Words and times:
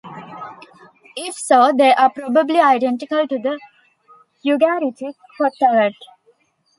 If 1.15 1.35
so, 1.35 1.71
they 1.77 1.93
are 1.93 2.09
probably 2.09 2.59
identical 2.59 3.27
to 3.27 3.37
the 3.37 3.59
Ugaritic 4.43 5.13
Kotharat. 5.39 5.93